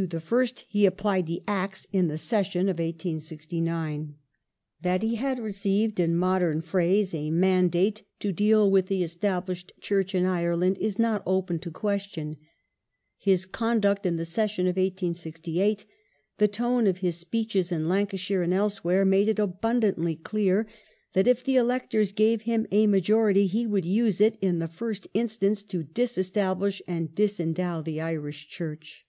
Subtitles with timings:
[0.00, 4.14] To the first he applied the axe in the session of 1869.
[4.80, 10.14] That he had received, in modern phrase, a" mandate" to deal with the Established Church
[10.14, 12.38] in Ireland is not open to question.
[13.18, 15.84] His conduct in the session of 1868,
[16.38, 20.66] the tone of his speeches in Lancashire and elsewhere, made it abundantly clear
[21.12, 25.06] that if the electors gave him a majority he would use it, in the first
[25.12, 29.04] instance, to disestablish and disendow the Irish Church.